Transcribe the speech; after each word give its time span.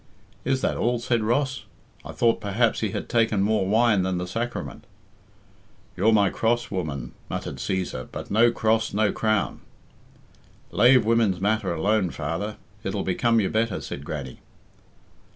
"Is 0.43 0.61
that 0.61 0.77
all?" 0.77 0.97
said 0.97 1.21
Ross. 1.21 1.65
"I 2.03 2.11
thought 2.11 2.41
perhaps 2.41 2.79
he 2.79 2.89
had 2.89 3.07
taken 3.07 3.43
more 3.43 3.67
wine 3.67 4.01
than 4.01 4.17
the 4.17 4.25
sacrament." 4.25 4.85
"You're 5.95 6.11
my 6.11 6.31
cross, 6.31 6.71
woman," 6.71 7.11
muttered 7.29 7.57
Cæsar, 7.57 8.07
"but 8.11 8.31
no 8.31 8.51
cross 8.51 8.95
no 8.95 9.11
crown." 9.11 9.61
"Lave 10.71 11.05
women's 11.05 11.39
matters 11.39 11.77
alone, 11.77 12.09
father; 12.09 12.57
it'll 12.83 13.03
become 13.03 13.39
you 13.39 13.51
better," 13.51 13.79
said 13.79 14.03
Grannie. 14.03 14.39